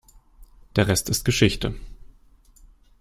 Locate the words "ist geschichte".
1.11-1.75